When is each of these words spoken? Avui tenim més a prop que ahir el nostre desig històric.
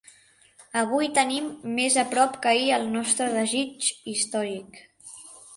Avui 0.79 1.09
tenim 1.17 1.51
més 1.75 1.99
a 2.03 2.07
prop 2.15 2.39
que 2.45 2.53
ahir 2.53 2.73
el 2.79 2.89
nostre 2.97 3.29
desig 3.37 3.89
històric. 4.15 4.83